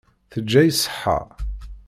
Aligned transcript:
Teǧǧa-yi 0.31 0.71
ṣṣeḥḥa. 0.79 1.19